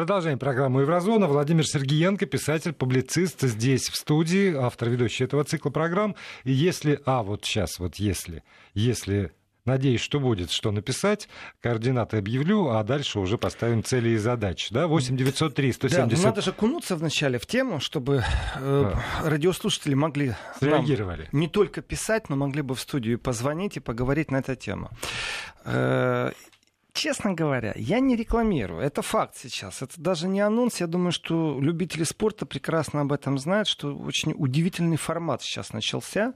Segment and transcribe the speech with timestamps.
[0.00, 1.26] Продолжаем программу Еврозона.
[1.26, 6.16] Владимир Сергеенко, писатель, публицист, здесь в студии, автор ведущий этого цикла программ.
[6.44, 8.42] И если, а вот сейчас, вот если,
[8.72, 9.32] если
[9.66, 11.28] Надеюсь, что будет что написать.
[11.60, 14.72] Координаты объявлю, а дальше уже поставим цели и задачи.
[14.72, 14.86] Да?
[14.86, 16.22] 8 903 170...
[16.22, 18.24] Да, надо же кунуться вначале в тему, чтобы
[18.56, 18.92] э,
[19.22, 20.34] радиослушатели могли...
[20.58, 21.28] Среагировали.
[21.32, 24.90] Не только писать, но могли бы в студию позвонить и поговорить на эту тему.
[25.66, 26.32] Э,
[27.00, 28.82] честно говоря, я не рекламирую.
[28.82, 29.80] Это факт сейчас.
[29.80, 30.80] Это даже не анонс.
[30.80, 36.34] Я думаю, что любители спорта прекрасно об этом знают, что очень удивительный формат сейчас начался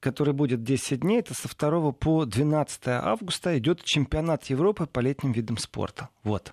[0.00, 1.20] который будет 10 дней.
[1.20, 6.10] Это со 2 по 12 августа идет чемпионат Европы по летним видам спорта.
[6.22, 6.52] Вот.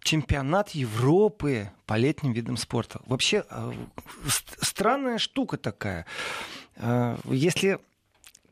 [0.00, 3.00] Чемпионат Европы по летним видам спорта.
[3.06, 3.72] Вообще э,
[4.60, 6.04] странная штука такая.
[6.76, 7.78] Э, если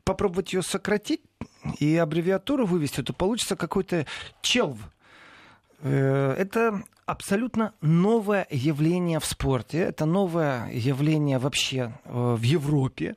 [0.03, 1.21] попробовать ее сократить
[1.79, 4.05] и аббревиатуру вывести, то получится какой-то
[4.41, 4.77] челв.
[5.81, 9.79] Э, это абсолютно новое явление в спорте.
[9.79, 13.15] Это новое явление вообще в Европе.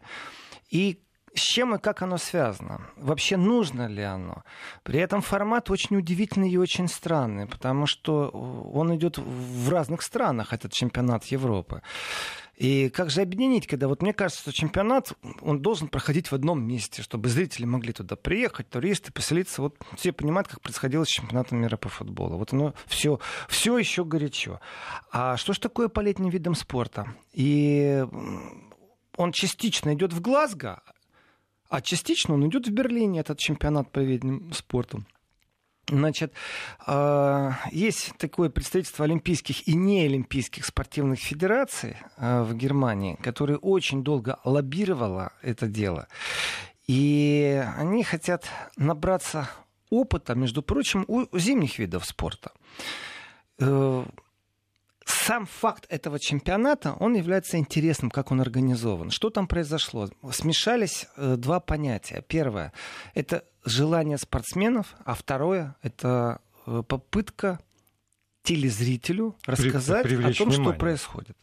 [0.71, 0.99] И
[1.35, 2.81] с чем и как оно связано?
[2.97, 4.45] Вообще нужно ли оно?
[4.83, 10.53] При этом формат очень удивительный и очень странный, потому что он идет в разных странах,
[10.53, 11.83] этот чемпионат Европы.
[12.59, 15.13] И как же объединить, когда вот мне кажется, что чемпионат,
[15.43, 19.63] он должен проходить в одном месте, чтобы зрители могли туда приехать, туристы, поселиться.
[19.63, 22.37] Вот все понимают, как происходило с чемпионатом мира по футболу.
[22.37, 24.59] Вот оно все, все еще горячо.
[25.13, 27.15] А что ж такое по летним видам спорта?
[27.33, 28.05] И
[29.17, 30.83] он частично идет в Глазго,
[31.69, 35.05] а частично он идет в Берлине, этот чемпионат по ведению спорту.
[35.91, 36.35] Значит,
[36.87, 44.39] а, есть такое представительство олимпийских и неолимпийских спортивных федераций а, в Германии, которое очень долго
[44.45, 46.09] лоббировало это дело.
[46.87, 48.45] И они хотят
[48.77, 49.49] набраться
[49.91, 52.53] опыта, между прочим, у зимних видов спорта
[53.59, 54.05] э,
[55.09, 59.11] сам факт этого чемпионата, он является интересным, как он организован.
[59.11, 60.09] Что там произошло?
[60.33, 62.23] Смешались э, два понятия.
[62.29, 62.73] Первое—
[63.15, 67.59] это желание спортсменов, а второе— это э, попытка
[68.43, 70.53] телезрителю рассказать о том, внимание.
[70.53, 71.37] что происходит.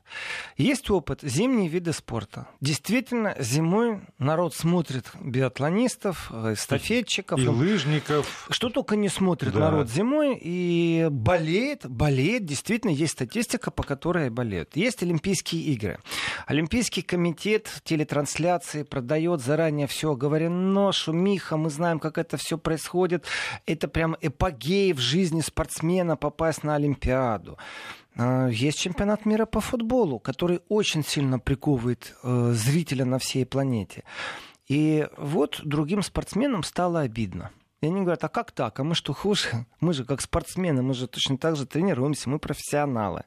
[0.57, 2.47] Есть опыт зимние виды спорта.
[2.61, 7.39] Действительно, зимой народ смотрит биатлонистов, э, эстафетчиков.
[7.39, 8.47] И, и лыжников.
[8.49, 9.59] Что только не смотрит да.
[9.59, 10.39] народ зимой.
[10.41, 12.45] И болеет, болеет.
[12.45, 14.75] Действительно, есть статистика, по которой болеют.
[14.75, 15.99] Есть Олимпийские игры.
[16.45, 23.25] Олимпийский комитет телетрансляции продает заранее все оговорено, шумиха, мы знаем, как это все происходит.
[23.65, 27.57] Это прям эпогей в жизни спортсмена попасть на Олимпийские Олимпиаду.
[28.17, 34.03] А, есть чемпионат мира по футболу, который очень сильно приковывает э, зрителя на всей планете.
[34.67, 37.51] И вот другим спортсменам стало обидно.
[37.81, 38.79] И они говорят, а как так?
[38.79, 39.65] А мы что хуже?
[39.79, 43.25] Мы же как спортсмены, мы же точно так же тренируемся, мы профессионалы.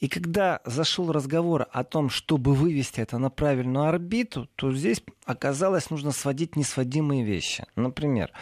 [0.00, 5.88] И когда зашел разговор о том, чтобы вывести это на правильную орбиту, то здесь оказалось
[5.88, 7.64] нужно сводить несводимые вещи.
[7.76, 8.32] Например,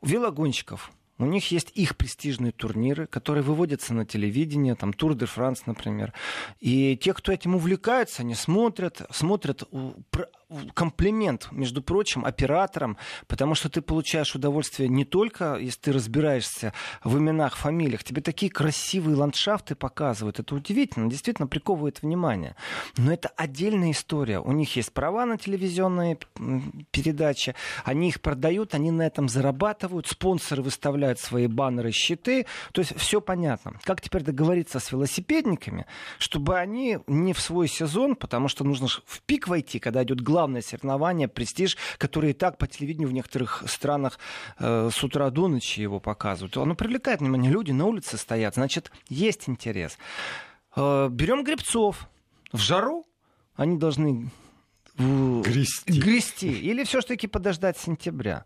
[0.00, 5.26] у велогонщиков у них есть их престижные турниры, которые выводятся на телевидение, там Тур де
[5.26, 6.12] Франс, например.
[6.60, 9.64] И те, кто этим увлекаются, они смотрят, смотрят
[10.74, 12.96] комплимент, между прочим, операторам,
[13.26, 18.50] потому что ты получаешь удовольствие не только, если ты разбираешься в именах, фамилиях, тебе такие
[18.50, 20.38] красивые ландшафты показывают.
[20.38, 22.54] Это удивительно, действительно приковывает внимание.
[22.96, 24.38] Но это отдельная история.
[24.38, 26.18] У них есть права на телевизионные
[26.92, 27.54] передачи,
[27.84, 32.46] они их продают, они на этом зарабатывают, спонсоры выставляют свои баннеры, щиты.
[32.72, 33.80] То есть все понятно.
[33.82, 35.86] Как теперь договориться с велосипедниками,
[36.18, 40.35] чтобы они не в свой сезон, потому что нужно в пик войти, когда идет главный
[40.36, 44.18] главное соревнование, престиж, который и так по телевидению в некоторых странах
[44.58, 46.58] э, с утра до ночи его показывают.
[46.58, 47.50] Оно привлекает внимание.
[47.50, 48.56] Люди на улице стоят.
[48.56, 49.96] Значит, есть интерес.
[50.76, 52.06] Э, берем гребцов.
[52.52, 53.06] В жару
[53.54, 54.30] они должны
[54.98, 56.00] грести.
[56.00, 56.50] грести.
[56.50, 58.44] Или все-таки подождать сентября.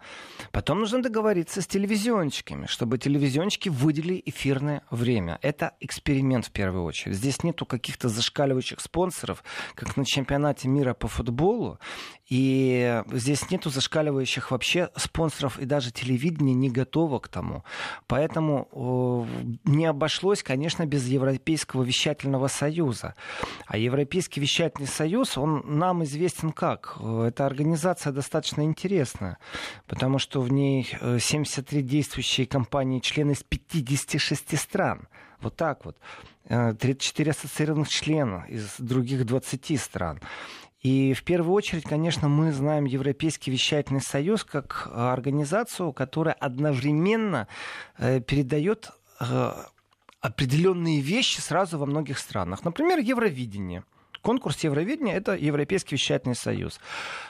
[0.52, 5.38] Потом нужно договориться с телевизионщиками, чтобы телевизионщики выделили эфирное время.
[5.42, 7.16] Это эксперимент в первую очередь.
[7.16, 9.44] Здесь нету каких-то зашкаливающих спонсоров,
[9.74, 11.78] как на чемпионате мира по футболу.
[12.30, 17.64] И здесь нету зашкаливающих вообще спонсоров, и даже телевидение не готово к тому.
[18.06, 19.26] Поэтому
[19.64, 23.16] не обошлось, конечно, без Европейского вещательного союза.
[23.66, 26.98] А Европейский вещательный союз, он нам известен как?
[27.00, 29.38] Эта организация достаточно интересная,
[29.88, 35.08] потому что в ней 73 э, действующие компании, члены из 56 стран.
[35.40, 35.96] Вот так вот.
[36.48, 40.20] 34 э, ассоциированных члена из других 20 стран.
[40.80, 47.48] И в первую очередь, конечно, мы знаем Европейский вещательный союз как организацию, которая одновременно
[47.98, 48.90] э, передает
[49.20, 49.52] э,
[50.20, 52.64] определенные вещи сразу во многих странах.
[52.64, 53.84] Например, Евровидение.
[54.22, 56.78] Конкурс Евровидения— это Европейский вещательный союз.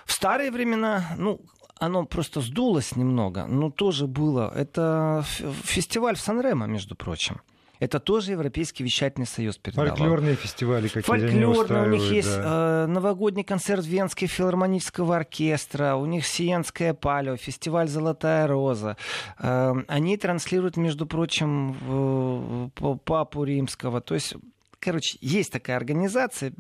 [0.05, 1.41] В старые времена, ну,
[1.79, 4.53] оно просто сдулось немного, но тоже было.
[4.55, 5.25] Это
[5.63, 7.41] фестиваль в Сан-Ремо, между прочим.
[7.81, 9.97] Это тоже Европейский вещательный союз передавал.
[9.97, 12.85] Фольклорные фестивали какие-то Фольклорные, у них есть да.
[12.85, 18.97] э, новогодний концерт Венского филармонического оркестра, у них Сиенская палео, фестиваль «Золотая роза».
[19.39, 24.01] Э, они транслируют, между прочим, в, Папу Римского.
[24.01, 24.35] То есть
[24.81, 26.55] Короче, есть такая организация,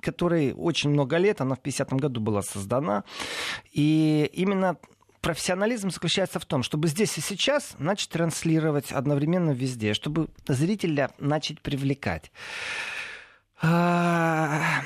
[0.00, 3.02] которая очень много лет, она в 50-м году была создана.
[3.72, 4.76] И именно
[5.24, 11.62] профессионализм заключается в том, чтобы здесь и сейчас начать транслировать одновременно везде, чтобы зрителя начать
[11.62, 12.30] привлекать.
[13.62, 14.82] А,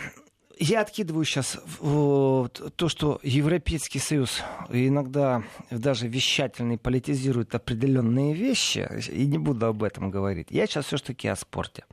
[0.60, 5.42] я откидываю сейчас то, что Европейский Союз иногда
[5.72, 10.46] даже вещательный политизирует определенные вещи, и не буду об этом говорить.
[10.50, 11.84] Я сейчас все-таки о спорте.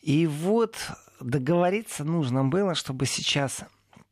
[0.00, 0.76] И вот
[1.20, 3.64] договориться нужно было, чтобы сейчас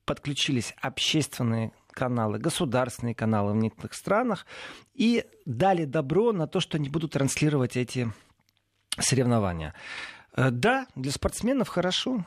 [0.05, 4.46] подключились общественные каналы, государственные каналы в некоторых странах,
[4.94, 8.12] и дали добро на то, что они будут транслировать эти
[8.99, 9.75] соревнования.
[10.37, 12.25] Э, да, для спортсменов хорошо.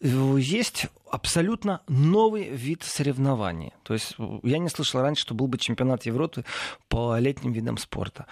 [0.00, 3.72] Есть абсолютно новый вид соревнований.
[3.84, 6.44] То есть я не слышал раньше, что был бы чемпионат Европы
[6.88, 8.26] по летним видам спорта.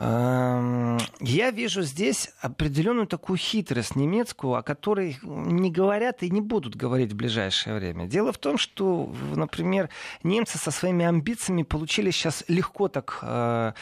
[0.00, 6.76] Эм, я вижу здесь определенную такую хитрость немецкую, о которой не говорят и не будут
[6.76, 8.06] говорить в ближайшее время.
[8.06, 9.88] Дело в том, что, например,
[10.22, 13.72] немцы со своими амбициями получили сейчас легко так, э,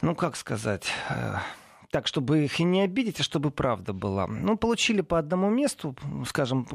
[0.00, 1.36] ну как сказать, э,
[1.90, 4.26] так, чтобы их и не обидеть, а чтобы правда была.
[4.26, 5.96] Ну, получили по одному месту,
[6.26, 6.66] скажем,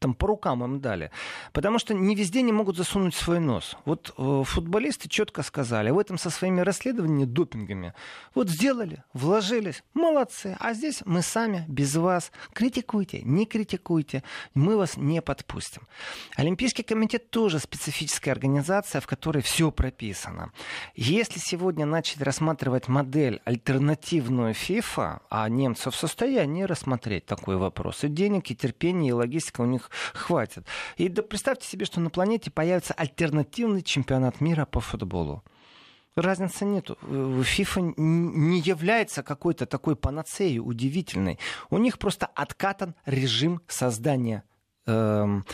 [0.00, 1.12] там по рукам им дали.
[1.52, 3.76] Потому что не везде не могут засунуть свой нос.
[3.84, 7.94] Вот э, футболисты четко сказали, в этом со своими расследованиями, допингами,
[8.34, 10.56] вот сделали, вложились, молодцы.
[10.58, 12.32] А здесь мы сами, без вас.
[12.52, 14.24] Критикуйте, не критикуйте,
[14.54, 15.82] мы вас не подпустим.
[16.36, 20.50] Олимпийский комитет тоже специфическая организация, в которой все прописано.
[20.96, 28.04] Если сегодня начать рассматривать модель альтернативную сборную ФИФА, а немцы в состоянии рассмотреть такой вопрос.
[28.04, 30.64] И денег, и терпения, и логистика у них хватит.
[30.96, 35.42] И да представьте себе, что на планете появится альтернативный чемпионат мира по футболу.
[36.16, 36.90] Разницы нет.
[37.44, 41.38] ФИФА не является какой-то такой панацеей удивительной.
[41.70, 44.42] У них просто откатан режим создания
[44.86, 45.44] эм,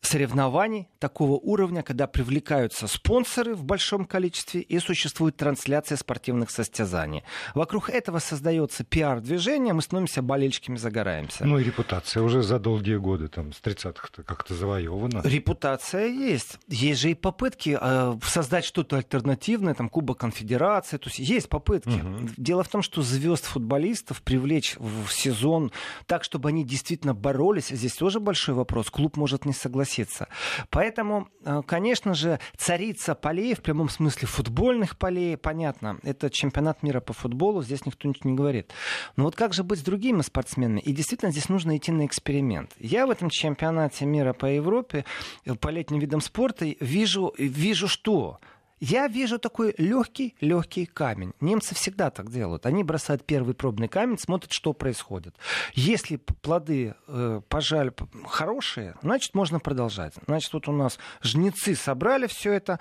[0.00, 7.24] соревнований такого уровня, когда привлекаются спонсоры в большом количестве и существует трансляция спортивных состязаний.
[7.54, 11.44] Вокруг этого создается пиар-движение, мы становимся болельщиками, загораемся.
[11.44, 15.20] Ну и репутация уже за долгие годы, там, с 30-х как-то завоевана.
[15.24, 16.58] Репутация есть.
[16.68, 21.88] Есть же и попытки э, создать что-то альтернативное, там, Кубок Конфедерации, то есть есть попытки.
[21.88, 22.30] Угу.
[22.36, 25.72] Дело в том, что звезд футболистов привлечь в сезон
[26.06, 28.90] так, чтобы они действительно боролись, здесь тоже большой вопрос.
[28.90, 30.28] Клуб может не согласиться согласиться.
[30.70, 37.00] Поэтому, э, конечно же, царица полей, в прямом смысле футбольных полей, понятно, это чемпионат мира
[37.00, 38.72] по футболу, здесь никто ничего не говорит.
[39.16, 40.80] Но вот как же быть с другими спортсменами?
[40.80, 42.72] И действительно, здесь нужно идти на эксперимент.
[42.78, 45.04] Я в этом чемпионате мира по Европе,
[45.44, 48.38] э, по летним видам спорта вижу, вижу что?
[48.80, 51.32] Я вижу такой легкий, легкий камень.
[51.40, 52.66] Немцы всегда так делают.
[52.66, 55.34] Они бросают первый пробный камень, смотрят, что происходит.
[55.74, 57.92] Если плоды э, пожали
[58.26, 60.14] хорошие, значит, можно продолжать.
[60.26, 62.78] Значит, вот у нас жнецы собрали все это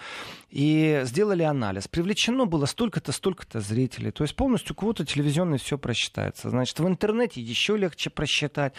[0.49, 1.87] и сделали анализ.
[1.87, 4.11] Привлечено было столько-то, столько-то зрителей.
[4.11, 6.49] То есть полностью квота телевизионная все просчитается.
[6.49, 8.73] Значит, в интернете еще легче просчитать.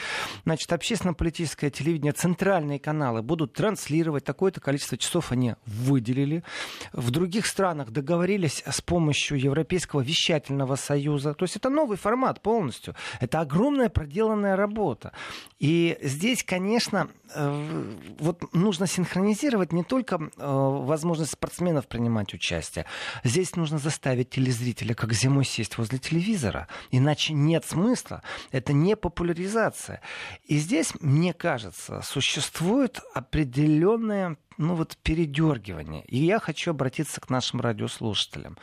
[0.45, 4.25] Значит, общественно-политическое телевидение, центральные каналы будут транслировать.
[4.25, 6.45] Такое-то количество часов они выделили
[6.93, 11.35] в других странах договорились с помощью Европейского вещательного союза.
[11.35, 12.95] То есть это новый формат полностью.
[13.21, 15.13] Это огромная проделанная работа.
[15.59, 22.85] И здесь, конечно, э, вот нужно синхронизировать не только э, возможность спортсменов принимать участие.
[23.25, 26.69] Здесь нужно заставить телезрителя как зимой сесть возле телевизора.
[26.91, 28.23] Иначе нет смысла.
[28.53, 30.01] Это не популяризация.
[30.45, 36.05] И здесь, мне кажется, существует определенная ну вот передергивание.
[36.07, 38.59] И я хочу обратиться к нашим радиослушателям.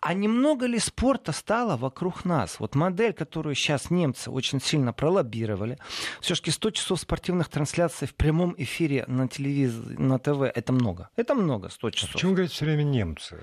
[0.00, 2.60] А немного ли спорта стало вокруг нас?
[2.60, 5.78] Вот модель, которую сейчас немцы очень сильно пролоббировали.
[6.20, 11.08] Все-таки 100 часов спортивных трансляций в прямом эфире на телевизоре, на ТВ, это много.
[11.16, 12.10] Это много, 100 часов.
[12.10, 13.38] А почему говорите все время немцы?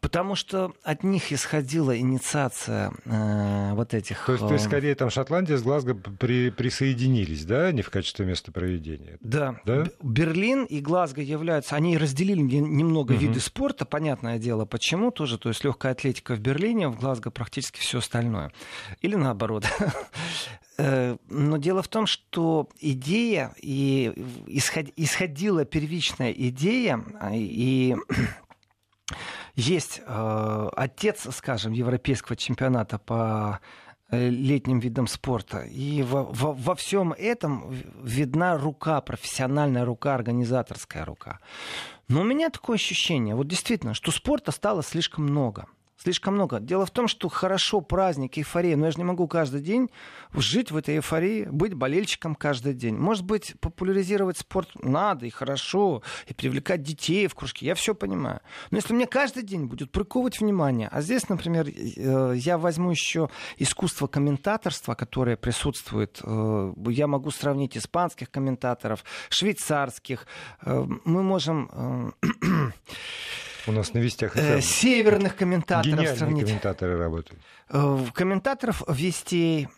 [0.00, 4.26] Потому что от них исходила инициация э, вот этих...
[4.26, 7.90] То есть, то есть, э, скорее, там Шотландия с Глазго при, присоединились, да, не в
[7.90, 9.16] качестве места проведения?
[9.20, 9.60] Да.
[9.64, 9.86] да.
[10.02, 13.20] Берлин и Глазго являются появляются, они разделили немного угу.
[13.20, 17.78] виды спорта, понятное дело, почему тоже, то есть легкая атлетика в Берлине, в Глазго практически
[17.78, 18.50] все остальное.
[19.00, 19.64] Или наоборот.
[20.78, 24.12] Э, но дело в том, что идея, и
[24.46, 27.96] исходила первичная идея, а, и
[29.54, 33.60] есть э, отец, скажем, европейского чемпионата по
[34.10, 35.60] летним видам спорта.
[35.60, 41.40] И во, во, во всем этом видна рука, профессиональная рука, организаторская рука.
[42.08, 46.60] Но у меня такое ощущение, вот действительно, что спорта стало слишком много слишком много.
[46.60, 49.90] Дело в том, что хорошо праздник, эйфория, но я же не могу каждый день
[50.34, 52.96] жить в этой эйфории, быть болельщиком каждый день.
[52.96, 58.40] Может быть, популяризировать спорт надо и хорошо, и привлекать детей в кружки, я все понимаю.
[58.70, 63.28] Но если мне каждый день будет приковывать внимание, а здесь, например, э, я возьму еще
[63.56, 70.26] искусство комментаторства, которое присутствует, э, я могу сравнить испанских комментаторов, швейцарских,
[70.62, 72.14] э, мы можем
[73.66, 76.44] у нас на вестях э, северных комментаторов сравнить.
[76.46, 77.40] комментаторы работают.
[77.68, 79.68] Э, комментаторов вести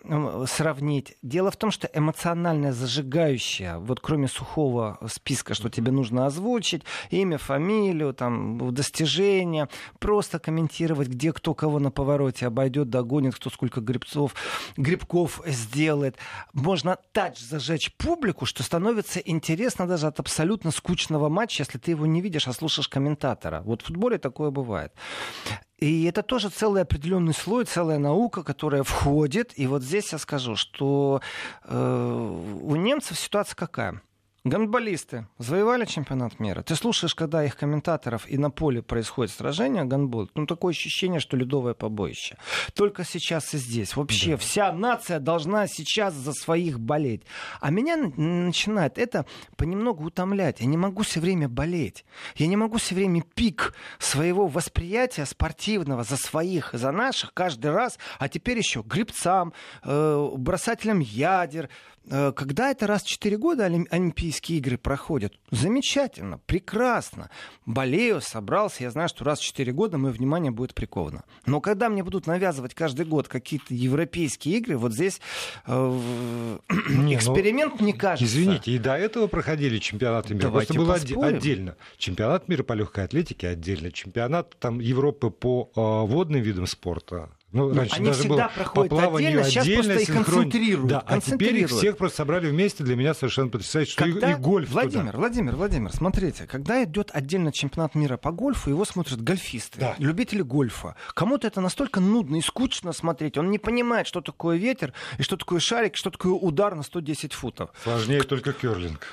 [0.47, 1.17] сравнить.
[1.23, 7.39] Дело в том, что эмоциональное зажигающее, вот кроме сухого списка, что тебе нужно озвучить, имя,
[7.39, 14.35] фамилию, там, достижения, просто комментировать, где кто кого на повороте обойдет, догонит, кто сколько грибцов,
[14.77, 16.19] грибков сделает.
[16.53, 22.05] Можно так зажечь публику, что становится интересно даже от абсолютно скучного матча, если ты его
[22.05, 23.63] не видишь, а слушаешь комментатора.
[23.65, 24.93] Вот в футболе такое бывает.
[25.79, 29.53] И это тоже целый определенный слой, целая наука, которая входит.
[29.57, 31.21] И вот здесь я скажу, что
[31.65, 34.03] э, у немцев ситуация какая?
[34.49, 36.63] Гандболисты завоевали чемпионат мира.
[36.63, 41.37] Ты слушаешь, когда их комментаторов и на поле происходит сражение гандбол, ну такое ощущение, что
[41.37, 42.37] ледовое побоище.
[42.75, 43.95] Только сейчас и здесь.
[43.95, 44.37] Вообще да.
[44.39, 47.23] вся нация должна сейчас за своих болеть.
[47.61, 49.27] А меня начинает это
[49.57, 50.61] понемногу утомлять.
[50.61, 52.05] Я не могу все время болеть.
[52.37, 57.99] Я не могу все время пик своего восприятия спортивного за своих, за наших каждый раз.
[58.19, 59.53] А теперь еще грибцам,
[59.85, 61.69] э, бросателям ядер,
[62.09, 67.31] когда это раз в 4 года Олимпийские игры проходят, замечательно, прекрасно.
[67.67, 71.25] Болею, собрался, я знаю, что раз в 4 года мое внимание будет приковано.
[71.47, 75.21] Но когда мне будут навязывать каждый год какие-то европейские игры, вот здесь
[75.67, 76.01] э,
[76.89, 78.25] не, ну, эксперимент, ну, мне кажется.
[78.25, 80.45] Извините, и до этого проходили чемпионаты мира.
[80.45, 81.37] Давайте Просто было поспорим.
[81.37, 81.77] отдельно.
[81.97, 83.93] Чемпионат мира по легкой атлетике отдельно.
[83.93, 88.91] Чемпионат там, Европы по э, водным видам спорта ну, раньше Они даже всегда было проходят
[88.91, 90.91] по отдельно, сейчас отдельно, просто их концентрируют.
[90.91, 92.85] Да, а теперь их всех просто собрали вместе.
[92.85, 94.33] Для меня совершенно потрясающе, что Когда...
[94.33, 95.19] и, и гольф Владимир, туда.
[95.19, 99.95] Владимир, Владимир, смотрите, когда идет отдельно чемпионат мира по гольфу, его смотрят гольфисты, да.
[99.99, 100.95] любители гольфа.
[101.15, 105.39] Кому-то это настолько нудно и скучно смотреть, он не понимает, что такое ветер, и что
[105.39, 107.71] такое шарик, что такое удар на 110 футов.
[107.83, 109.07] Сложнее только керлинг.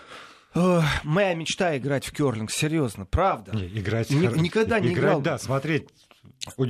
[1.04, 3.56] Моя мечта играть в керлинг, серьезно, правда.
[3.56, 5.22] Не, играть Ни, никогда не играть, играл.
[5.22, 5.88] Да, смотреть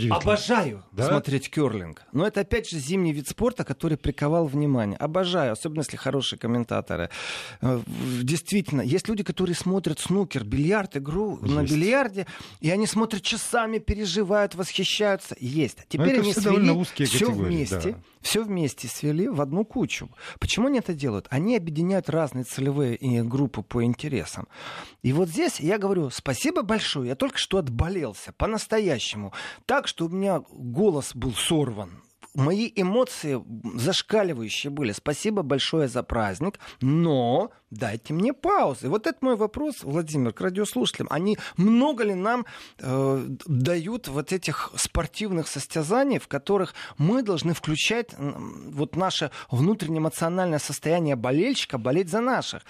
[0.09, 1.07] Обожаю да?
[1.09, 2.03] смотреть керлинг.
[2.13, 4.97] Но это опять же зимний вид спорта, который приковал внимание.
[4.97, 7.09] Обожаю, особенно если хорошие комментаторы.
[7.62, 7.81] Э,
[8.21, 11.53] действительно, есть люди, которые смотрят снукер, бильярд, игру есть.
[11.53, 12.25] на бильярде,
[12.62, 15.35] и они смотрят часами, переживают, восхищаются.
[15.39, 15.79] Есть.
[15.89, 17.91] Теперь они свели все вместе.
[17.91, 18.00] Да.
[18.21, 20.09] Все вместе свели в одну кучу.
[20.39, 21.27] Почему они это делают?
[21.29, 24.47] Они объединяют разные целевые группы по интересам.
[25.03, 29.31] И вот здесь я говорю, спасибо большое, я только что отболелся, по-настоящему
[29.66, 32.04] так, что у меня голос был сорван
[32.36, 33.44] мои эмоции
[33.75, 34.92] зашкаливающие были.
[34.92, 38.89] Спасибо большое за праздник, но дайте мне паузы.
[38.89, 41.08] Вот это мой вопрос, Владимир, к радиослушателям.
[41.10, 42.46] Они много ли нам
[42.80, 50.60] э, дают вот этих спортивных состязаний, в которых мы должны включать вот наше внутреннее эмоциональное
[50.60, 52.63] состояние болельщика, болеть за наших.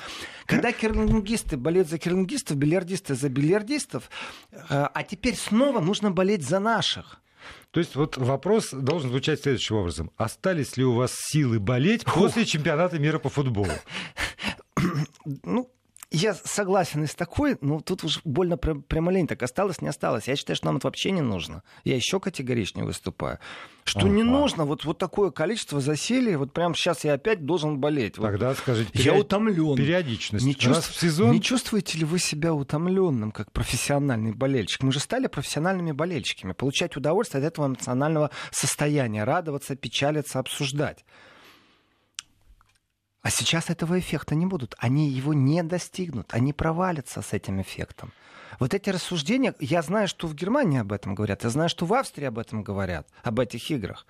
[0.45, 4.09] Когда керлингисты болеют за керлингистов, бильярдисты за бильярдистов,
[4.51, 7.21] э, а теперь снова нужно болеть за наших.
[7.71, 10.11] То есть вот вопрос должен звучать следующим образом.
[10.17, 13.71] Остались ли у вас силы болеть после чемпионата мира по футболу?
[15.43, 15.69] Ну,
[16.15, 20.27] я согласен и с такой, но тут уж больно прямолинейно так осталось, не осталось.
[20.27, 21.63] Я считаю, что нам это вообще не нужно.
[21.83, 23.39] Я еще категоричнее выступаю.
[23.83, 24.09] Что ага.
[24.09, 28.15] не нужно вот, вот такое количество засилий, вот прямо сейчас я опять должен болеть.
[28.15, 28.57] Тогда вот.
[28.57, 29.15] скажите, период...
[29.15, 29.75] я утомлен.
[29.75, 30.45] Периодичность.
[30.45, 30.91] Не, чувств...
[30.91, 31.31] в сезон...
[31.31, 34.83] не чувствуете ли вы себя утомленным, как профессиональный болельщик?
[34.83, 36.53] Мы же стали профессиональными болельщиками.
[36.53, 39.23] Получать удовольствие от этого эмоционального состояния.
[39.23, 41.05] Радоваться, печалиться, обсуждать.
[43.25, 44.75] А сейчас этого эффекта не будут.
[44.77, 46.31] Они его не достигнут.
[46.31, 48.13] Они провалятся с этим эффектом.
[48.59, 51.93] Вот эти рассуждения, я знаю, что в Германии об этом говорят, я знаю, что в
[51.95, 54.05] Австрии об этом говорят, об этих играх.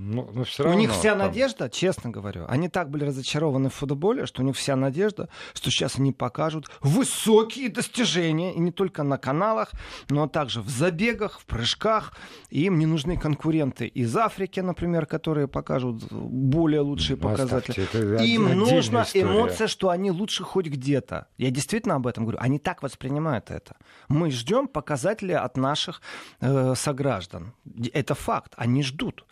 [0.00, 1.18] Ну, ну, все равно, у них вся там...
[1.18, 5.72] надежда, честно говорю, они так были разочарованы в футболе, что у них вся надежда, что
[5.72, 9.72] сейчас они покажут высокие достижения, и не только на каналах,
[10.08, 12.12] но также в забегах, в прыжках.
[12.48, 17.82] И им не нужны конкуренты из Африки, например, которые покажут более лучшие ну, показатели.
[17.82, 19.24] Это им нужна история.
[19.24, 21.26] эмоция, что они лучше хоть где-то.
[21.38, 22.38] Я действительно об этом говорю.
[22.40, 23.74] Они так воспринимают это.
[24.08, 26.00] Мы ждем показатели от наших
[26.40, 27.52] э, сограждан.
[27.92, 28.54] Это факт.
[28.56, 29.24] Они ждут.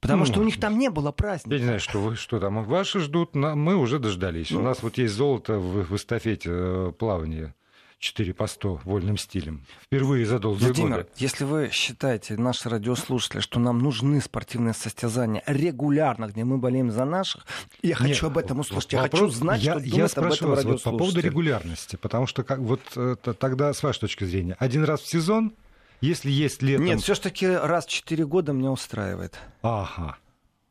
[0.00, 1.54] Потому ну, что у них там не было праздника.
[1.54, 2.62] Я не знаю, что вы, что там.
[2.64, 4.50] Ваши ждут, мы уже дождались.
[4.50, 7.54] Ну, у нас вот есть золото в, в эстафете э, плавания.
[8.00, 9.64] 4 по 100 вольным стилем.
[9.82, 11.08] Впервые за долгие Владимир, годы.
[11.16, 17.04] если вы считаете, наши радиослушатели, что нам нужны спортивные состязания регулярно, где мы болеем за
[17.04, 17.44] наших,
[17.82, 18.92] я Нет, хочу об этом услышать.
[18.92, 21.96] Я хочу знать, я, что я думает об этом вас вот по поводу регулярности.
[21.96, 25.52] Потому что как, вот это, тогда, с вашей точки зрения, один раз в сезон–
[26.00, 26.84] если есть летом...
[26.84, 29.38] Нет, все-таки раз в 4 года меня устраивает.
[29.62, 30.16] Ага.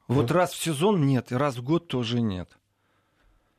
[0.08, 0.36] Вот ну...
[0.36, 2.58] раз в сезон нет, и раз в год тоже нет.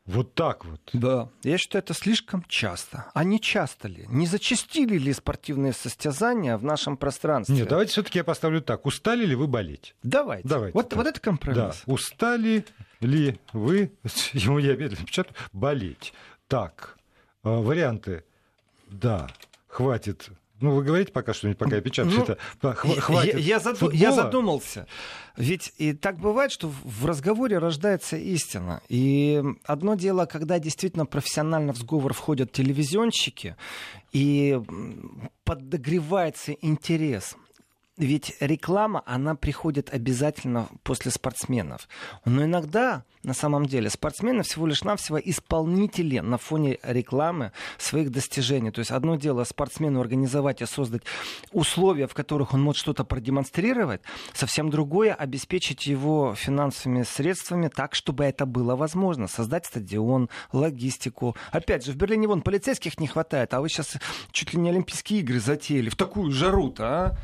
[0.09, 0.81] Вот так вот.
[0.95, 1.29] Да.
[1.43, 3.11] Я считаю, это слишком часто.
[3.13, 4.07] А не часто ли?
[4.09, 7.55] Не зачастили ли спортивные состязания в нашем пространстве?
[7.55, 8.87] Нет, давайте все-таки я поставлю так.
[8.87, 9.95] Устали ли вы болеть?
[10.03, 10.49] Давайте.
[10.49, 11.83] давайте вот, вот это компромисс.
[11.87, 11.93] Да.
[11.93, 12.65] Устали
[13.01, 13.93] ли вы,
[14.33, 16.15] ему я медленно печатаю, болеть?
[16.47, 16.97] Так,
[17.45, 18.25] э, варианты.
[18.87, 19.29] Да,
[19.67, 22.17] хватит ну, вы говорите пока что-нибудь, пока я печатаю.
[22.17, 22.75] Ну, это.
[22.75, 23.91] Хватит я, я, заду...
[23.91, 24.87] я задумался.
[25.37, 28.83] Ведь и так бывает, что в разговоре рождается истина.
[28.89, 33.57] И одно дело, когда действительно профессионально в сговор входят телевизионщики,
[34.13, 34.61] и
[35.45, 37.37] подогревается интерес.
[37.99, 41.89] Ведь реклама, она приходит обязательно после спортсменов.
[42.25, 48.71] Но иногда, на самом деле, спортсмены всего лишь навсего исполнители на фоне рекламы своих достижений.
[48.71, 51.03] То есть одно дело спортсмену организовать и создать
[51.51, 54.03] условия, в которых он может что-то продемонстрировать,
[54.33, 59.27] совсем другое обеспечить его финансовыми средствами так, чтобы это было возможно.
[59.27, 61.35] Создать стадион, логистику.
[61.51, 63.97] Опять же, в Берлине вон полицейских не хватает, а вы сейчас
[64.31, 67.19] чуть ли не Олимпийские игры затеяли в такую жару-то, а?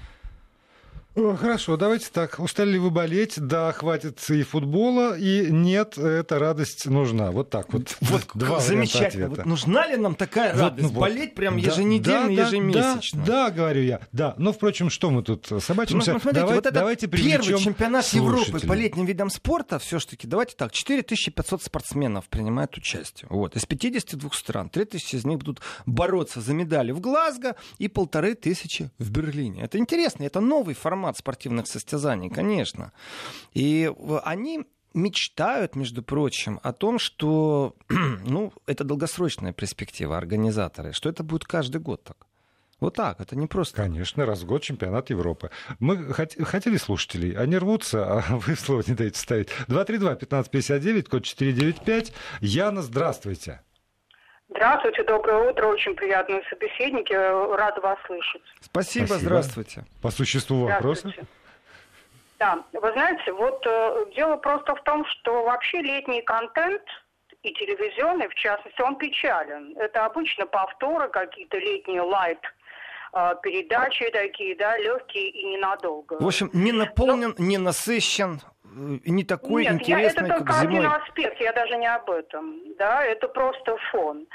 [1.15, 2.41] Хорошо, давайте так.
[2.41, 3.35] Устали ли вы болеть?
[3.37, 7.31] Да, хватит и футбола, и нет, эта радость нужна.
[7.31, 7.97] Вот так вот.
[8.15, 9.29] Вот два замечательно.
[9.29, 10.93] Вот нужна ли нам такая вот, радость?
[10.93, 13.25] Ну, болеть прям еженедельно, да, ежемесячно?
[13.25, 14.01] Да, да, говорю я.
[14.13, 14.35] Да.
[14.39, 16.13] Но, впрочем, что мы тут собачимся?
[16.13, 20.55] Ну, смотрите, давайте, вот это давайте первый чемпионат Европы по летним видам спорта все-таки, давайте
[20.57, 23.29] так, 4500 спортсменов принимают участие.
[23.31, 23.57] Вот.
[23.57, 24.69] Из 52 стран.
[24.69, 29.63] 3000 из них будут бороться за медали в Глазго и полторы тысячи в Берлине.
[29.63, 32.93] Это интересно, это новый формат формат спортивных состязаний, конечно.
[33.53, 33.93] И
[34.25, 34.65] они
[34.95, 37.75] мечтают, между прочим, о том, что
[38.27, 42.17] ну, это долгосрочная перспектива организаторы, что это будет каждый год так.
[42.81, 43.77] Вот так, это не просто.
[43.77, 45.51] Конечно, раз в год чемпионат Европы.
[45.79, 49.49] Мы хот- хотели слушателей, они рвутся, а вы слово не даете ставить.
[49.69, 52.13] 232-1559, код 495.
[52.41, 53.61] Яна, здравствуйте.
[54.51, 58.43] Здравствуйте, доброе утро, очень приятные собеседники, рада вас слышать.
[58.61, 59.27] Спасибо, Спасибо.
[59.27, 59.85] здравствуйте.
[60.03, 61.13] По существу вопроса.
[62.39, 66.83] Да, вы знаете, вот э, дело просто в том, что вообще летний контент
[67.43, 69.75] и телевизионный, в частности, он печален.
[69.79, 72.49] Это обычно повторы, какие-то летние лайт э,
[73.43, 76.17] передачи такие, да, легкие и ненадолго.
[76.21, 77.45] В общем, не наполнен, Но...
[77.45, 78.41] не насыщен,
[78.75, 80.79] не такой Нет, интересный, я, это как зимой.
[80.79, 82.75] один аспект, я даже не об этом.
[82.77, 84.27] Да, это просто фон.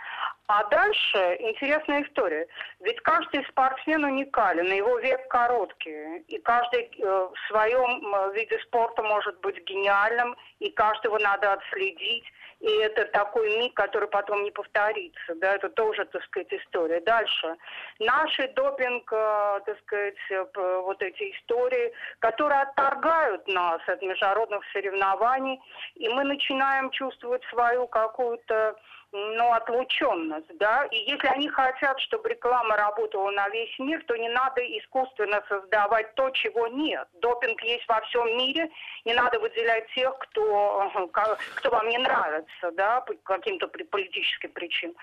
[0.47, 2.47] А дальше интересная история.
[2.79, 6.23] Ведь каждый спортсмен уникален, его век короткий.
[6.27, 12.23] И каждый э, в своем э, виде спорта может быть гениальным, и каждого надо отследить.
[12.59, 15.35] И это такой миг, который потом не повторится.
[15.35, 16.99] Да, это тоже, так сказать, история.
[17.01, 17.55] Дальше.
[17.99, 20.15] Наши допинг, э, так сказать,
[20.55, 25.61] вот эти истории, которые отторгают нас от международных соревнований,
[25.95, 28.75] и мы начинаем чувствовать свою какую-то
[29.11, 34.29] ну, отлученность, да, и если они хотят, чтобы реклама работала на весь мир, то не
[34.29, 37.07] надо искусственно создавать то, чего нет.
[37.21, 38.69] Допинг есть во всем мире,
[39.05, 40.91] не надо выделять тех, кто,
[41.55, 44.95] кто вам не нравится, да, по каким-то политическим причинам.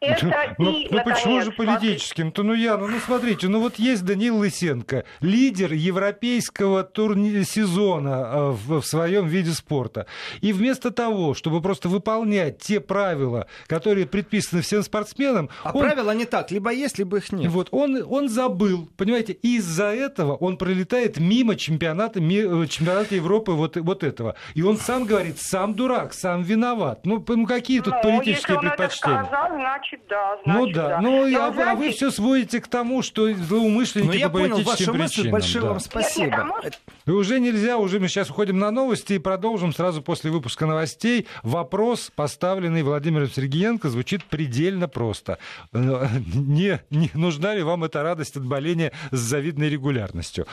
[0.00, 2.42] Это ну, и, ну наконец, почему же политическим-то?
[2.42, 8.80] Ну, Яна, ну, смотрите, ну вот есть Данил Лысенко, лидер европейского турни- сезона э, в,
[8.80, 10.06] в своем виде спорта.
[10.42, 15.50] И вместо того, чтобы просто выполнять те правила, которые предписаны всем спортсменам.
[15.62, 15.82] А он...
[15.82, 17.50] правила не так, либо есть, либо их нет.
[17.50, 23.76] Вот, он, он забыл, понимаете, из-за этого он пролетает мимо чемпионата, э, чемпионата Европы вот,
[23.76, 24.36] вот этого.
[24.54, 27.04] И он сам говорит, сам дурак, сам виноват.
[27.04, 29.20] Ну, ну какие тут ну, политические если он предпочтения?
[29.20, 31.00] Это сказал, значит, да, ну значит, ну да, да.
[31.00, 31.70] Ну, Но, а, знаете...
[31.70, 35.00] а вы все сводите к тому, что злоумышленники Но я по понял вашу причинам.
[35.00, 35.70] Мысль, большое да.
[35.70, 36.24] вам спасибо.
[36.24, 36.80] Нет, нет, а может...
[37.06, 41.26] Уже нельзя, уже мы сейчас уходим на новости и продолжим сразу после выпуска новостей.
[41.42, 45.38] Вопрос, поставленный Владимиром Сергеенко, звучит предельно просто.
[45.72, 50.46] Э, не, не нужна ли вам эта радость от боления с завидной регулярностью?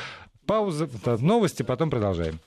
[0.45, 2.39] Пауза, новости, потом продолжаем.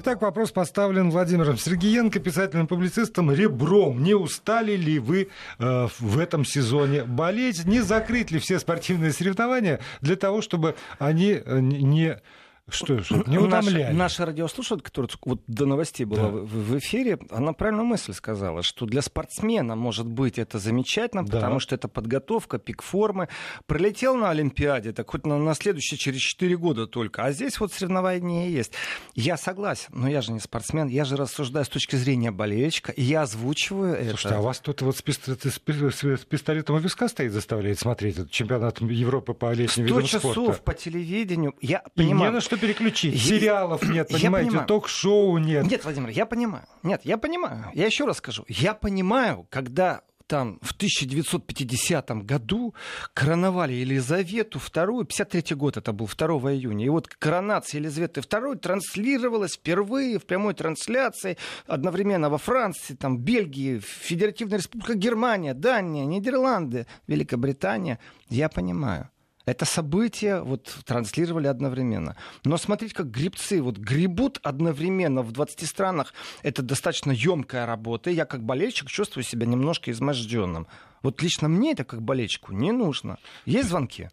[0.00, 4.02] Итак, вопрос поставлен Владимиром Сергеенко, писателем-публицистом, ребром.
[4.02, 5.28] Не устали ли вы
[5.58, 7.64] э, в этом сезоне болеть?
[7.64, 12.20] Не закрыть ли все спортивные соревнования для того, чтобы они э, не
[12.68, 13.92] что, что не утомляли.
[13.92, 16.28] Наша, наша которая вот до новостей была да.
[16.30, 21.38] в, в эфире, она правильную мысль сказала, что для спортсмена, может быть, это замечательно, да.
[21.38, 23.28] потому что это подготовка, пик формы.
[23.66, 27.22] Пролетел на Олимпиаде, так хоть на, на следующее через 4 года только.
[27.22, 28.72] А здесь вот соревнования есть.
[29.14, 33.02] Я согласен, но я же не спортсмен, я же рассуждаю с точки зрения болельщика, и
[33.02, 34.18] я озвучиваю Слушайте, это.
[34.18, 38.32] Слушайте, а вас кто-то вот с, пистолет, с пистолетом у виска стоит, заставляет смотреть этот
[38.32, 40.18] чемпионат Европы по летним видам спорта?
[40.18, 41.54] 100 часов по телевидению.
[41.60, 42.32] Я понимаю.
[42.32, 43.20] Не на что что переключить.
[43.20, 45.66] Сериалов нет, понимаете, ток-шоу нет.
[45.66, 46.64] Нет, Владимир, я понимаю.
[46.82, 47.70] Нет, я понимаю.
[47.74, 48.44] Я еще раз скажу.
[48.48, 52.74] Я понимаю, когда там в 1950 году
[53.14, 59.54] короновали Елизавету II, 53 год это был, 2 июня, и вот коронация Елизаветы II транслировалась
[59.54, 61.36] впервые в прямой трансляции
[61.68, 68.00] одновременно во Франции, там, Бельгии, Федеративная Республика Германия, Дания, Нидерланды, Великобритания.
[68.28, 69.10] Я понимаю.
[69.46, 72.16] Это события вот транслировали одновременно.
[72.44, 76.12] Но смотрите, как грибцы вот гребут одновременно в 20 странах.
[76.42, 78.10] Это достаточно емкая работа.
[78.10, 80.66] Я как болельщик чувствую себя немножко изможденным.
[81.02, 83.18] Вот лично мне это как болельщику не нужно.
[83.44, 84.10] Есть звонки?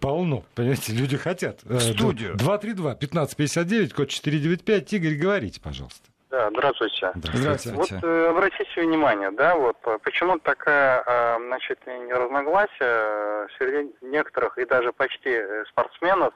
[0.00, 0.44] Полно.
[0.54, 1.60] Понимаете, люди хотят.
[1.64, 2.36] В студию.
[2.36, 4.92] 232-1559, код 495.
[4.94, 6.11] Игорь, говорите, пожалуйста.
[6.32, 7.12] Да, здравствуйте.
[7.14, 7.76] Здравствуйте.
[7.76, 11.78] Вот э, обратите внимание, да, вот э, почему такая, э, значит,
[12.10, 16.32] разногласия э, среди некоторых и даже почти э, спортсменов,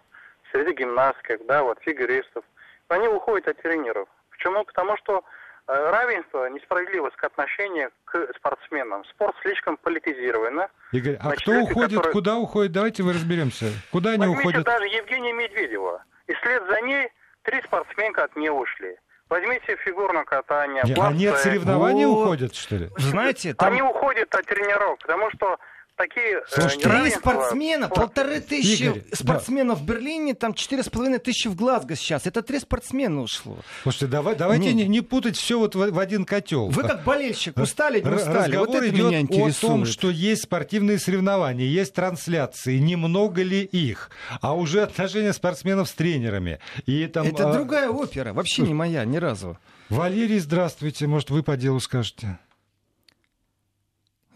[0.52, 2.44] среди гимнастков, да, вот фигуристов.
[2.88, 4.06] Они уходят от тренеров.
[4.32, 4.64] Почему?
[4.64, 5.24] Потому что
[5.66, 9.02] э, равенство, несправедливость к отношению к спортсменам.
[9.06, 10.68] Спорт слишком политизирован.
[10.92, 12.12] Игорь, а Значит, кто люди, уходит, которые...
[12.12, 12.72] куда уходит?
[12.72, 13.64] Давайте вы разберемся.
[13.90, 14.66] Куда они Возьмите уходят?
[14.66, 16.04] даже Евгения Медведева.
[16.26, 17.08] И вслед за ней
[17.44, 18.98] три спортсменка от нее ушли.
[19.28, 20.82] Возьмите фигурное катание.
[20.84, 22.90] Не, они от соревнований уходят, что ли?
[22.96, 23.72] Знаете, там...
[23.72, 25.58] Они уходят от тренировок, потому что
[25.96, 26.38] такие...
[26.38, 29.84] Э, Слушайте, три спортсмена, полторы тысячи Игорь, спортсменов да.
[29.84, 32.26] в Берлине, там четыре с половиной тысячи в Глазго сейчас.
[32.26, 33.58] Это три спортсмена ушло.
[33.82, 36.68] Слушайте, давай, давайте не, не путать все вот в, в один котел.
[36.68, 38.36] Вы как болельщик устали, не устали?
[38.36, 39.56] Разговор вот это идет меня интересует.
[39.56, 45.88] о том, что есть спортивные соревнования, есть трансляции, немного ли их, а уже отношения спортсменов
[45.88, 46.60] с тренерами.
[46.84, 47.52] И там, это а...
[47.52, 49.58] другая опера, вообще не моя, ни разу.
[49.88, 52.38] Валерий, здравствуйте, может, вы по делу скажете?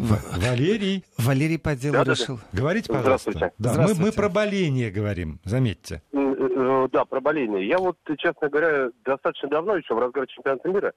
[0.01, 1.05] Валерий.
[1.19, 2.37] Валерий по делу да, решил.
[2.37, 2.59] Да, да.
[2.59, 3.31] Говорите, пожалуйста.
[3.31, 3.55] Здравствуйте.
[3.59, 4.01] Да, Здравствуйте.
[4.01, 6.03] Мы, мы про боление говорим, заметьте.
[6.13, 7.67] Э, э, да, про боление.
[7.67, 10.93] Я вот, честно говоря, достаточно давно, еще в разгаре чемпионата мира,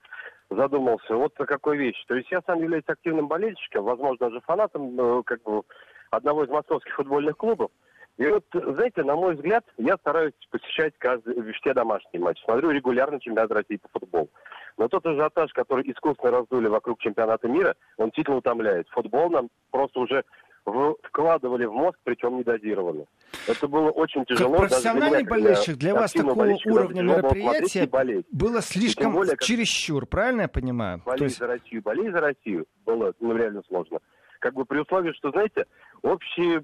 [0.49, 2.03] задумался вот о какой вещи.
[2.07, 5.63] То есть я сам являюсь активным болельщиком, возможно, даже фанатом э, как бы,
[6.11, 7.71] одного из московских футбольных клубов.
[8.17, 12.43] И вот, знаете, на мой взгляд, я стараюсь посещать каждый, все домашние матчи.
[12.43, 14.29] Смотрю регулярно чемпионат России по футболу.
[14.77, 18.87] Но тот ажиотаж, который искусственно раздули вокруг чемпионата мира, он сильно утомляет.
[18.89, 20.23] Футбол нам просто уже
[20.65, 23.05] в, вкладывали в мозг, причем недозированно.
[23.47, 24.57] Это было очень тяжело.
[24.57, 30.05] Как профессиональный даже для болельщик, для вас такого уровня мероприятия было, было слишком более, чересчур,
[30.05, 31.01] правильно я понимаю?
[31.05, 31.37] Болей есть...
[31.37, 33.99] за Россию, болей за Россию было ну, реально сложно.
[34.39, 35.65] Как бы при условии, что, знаете,
[36.01, 36.63] общие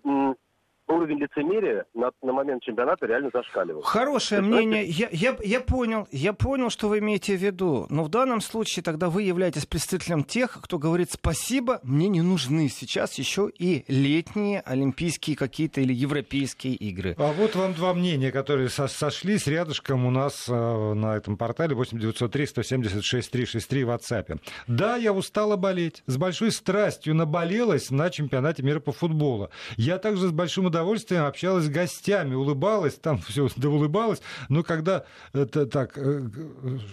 [0.89, 3.81] уровень лицемерия на, на момент чемпионата реально зашкаливал.
[3.81, 4.85] Хорошее мнение.
[4.85, 7.85] Я, я, я понял, я понял, что вы имеете в виду.
[7.89, 12.69] Но в данном случае тогда вы являетесь представителем тех, кто говорит спасибо, мне не нужны
[12.69, 17.15] сейчас еще и летние олимпийские какие-то или европейские игры.
[17.17, 21.75] А вот вам два мнения, которые со сошлись рядышком у нас э, на этом портале
[21.75, 24.39] 8903 176 363 в WhatsApp.
[24.67, 26.03] Да, я устала болеть.
[26.07, 29.49] С большой страстью наболелась на чемпионате мира по футболу.
[29.77, 34.63] Я также с большим удовольствием удовольствием общалась с гостями, улыбалась, там все да улыбалась, но
[34.63, 36.29] когда это так, э,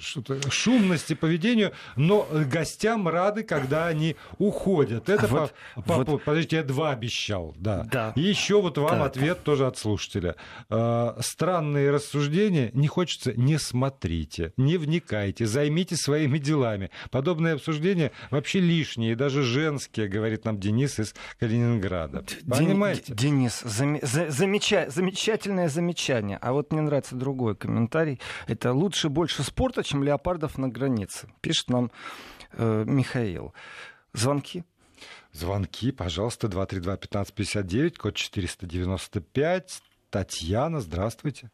[0.01, 5.09] что-то шумности поведению, но гостям рады, когда они уходят.
[5.09, 6.25] Это, вот, по, по, вот...
[6.25, 7.87] подождите, я два обещал, да.
[7.91, 8.13] да.
[8.17, 9.07] И еще вот вам так.
[9.09, 10.37] ответ тоже от слушателя.
[10.69, 16.91] Э, странные рассуждения не хочется, не смотрите, не вникайте, займитесь своими делами.
[17.11, 22.25] Подобные обсуждения вообще лишние, даже женские, говорит нам Денис из Калининграда.
[22.49, 23.15] Понимаете?
[23.15, 26.39] Денис, зам, за, замеча, замечательное замечание.
[26.41, 28.21] А вот мне нравится другой комментарий.
[28.47, 31.29] Это лучше больше спорта, чем леопардов на границе.
[31.41, 31.91] Пишет нам
[32.53, 33.55] э, Михаил.
[34.13, 34.65] Звонки?
[35.33, 39.83] Звонки, пожалуйста, 232-1559, код 495.
[40.11, 41.51] Татьяна, здравствуйте.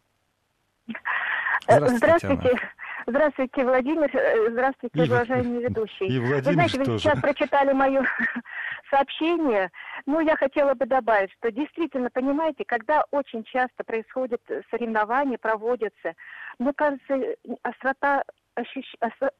[1.64, 2.18] Здравствуйте.
[2.18, 2.72] Здравствуйте.
[3.06, 4.10] Здравствуйте, Владимир.
[4.14, 6.06] Э, здравствуйте, и, уважаемый ведущий.
[6.06, 8.04] И Владимир вы знаете, вы сейчас прочитали мое
[8.90, 9.70] сообщение.
[10.06, 16.14] Ну, я хотела бы добавить, что действительно, понимаете, когда очень часто происходят соревнования, проводятся,
[16.58, 17.18] мне кажется,
[17.62, 18.22] острота
[18.54, 18.94] ощущ...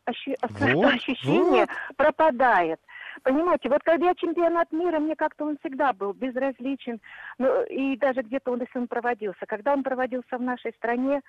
[0.05, 0.37] ощущ...
[0.43, 1.97] вот, ощущения вот.
[1.97, 2.81] пропадает.
[3.23, 7.01] Понимаете, вот когда чемпионат мира, мне как-то он всегда был безразличен,
[7.39, 9.45] ну, и даже где-то он, если он проводился.
[9.47, 11.21] Когда он проводился в нашей стране,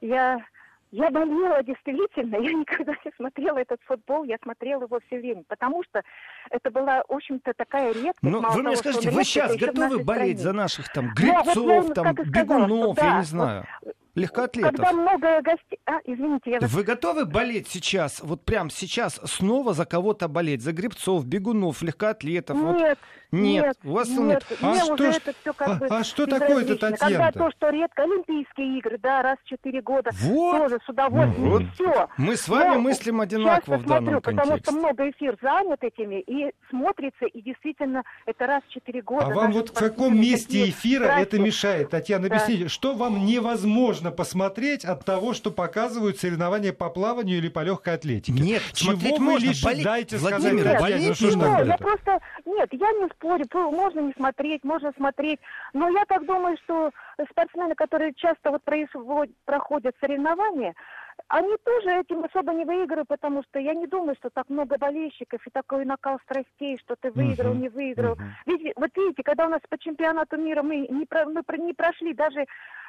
[0.00, 0.44] я
[0.90, 5.82] я болела действительно, я никогда не смотрела этот футбол, я смотрела его все время, потому
[5.84, 6.02] что
[6.50, 8.22] это была, в общем-то, такая редкость.
[8.22, 10.52] Ну, вы мне скажите, вы сейчас готовы болеть стране.
[10.52, 13.66] за наших там гребцов, да, вот, там, бегунов, сказала, я не знаю?
[13.82, 14.76] Вот, легкоатлетов.
[14.76, 15.78] Когда много гостей...
[15.86, 16.58] А, извините, я...
[16.60, 20.62] Вы готовы болеть сейчас, вот прям сейчас снова за кого-то болеть?
[20.62, 22.56] За гребцов, бегунов, легкоатлетов?
[22.56, 22.98] Нет, вот...
[23.30, 24.42] Нет, нет, у вас нет.
[24.62, 27.26] А что, уже это все как а, бы а что такое-то, Татьяна?
[27.26, 30.56] Когда то, что редко, Олимпийские игры, да, раз в четыре года, вот.
[30.56, 31.62] тоже с удовольствием, вот.
[31.74, 32.08] все.
[32.16, 34.50] Мы с вами Но мыслим одинаково в данном смотрю, контексте.
[34.50, 39.26] потому что много эфир занят этими, и смотрится, и действительно, это раз в четыре года.
[39.26, 42.36] А вам вот в каком месте эфира это мешает, Татьяна, да.
[42.36, 47.94] объясните, что вам невозможно посмотреть от того, что показывают соревнования по плаванию или по легкой
[47.94, 48.40] атлетике?
[48.40, 51.76] Нет, Чего смотреть вы можно, лишь болеть, дайте Владимир, сказать, болеть, ну, что ну, я
[51.78, 55.40] просто, нет, я не спорю, можно не смотреть, можно смотреть.
[55.72, 56.90] Но я так думаю, что
[57.30, 60.74] спортсмены, которые часто вот происходят, проходят соревнования,
[61.28, 65.44] они тоже этим особо не выигрывают, потому что я не думаю, что так много болельщиков
[65.46, 67.58] и такой накал страстей, что ты выиграл, uh-huh.
[67.58, 68.14] не выиграл.
[68.14, 68.28] Uh-huh.
[68.46, 72.14] Ведь, вот видите, когда у нас по чемпионату мира мы не, про, мы не прошли
[72.14, 72.46] даже